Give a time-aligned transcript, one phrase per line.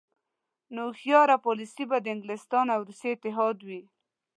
[0.75, 3.81] نو هوښیاره پالیسي به د انګلستان او روسیې اتحاد وي.